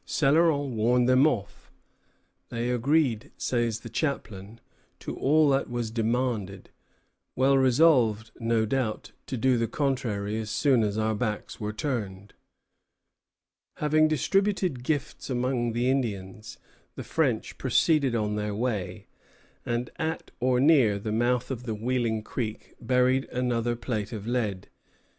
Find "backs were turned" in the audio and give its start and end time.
11.13-12.33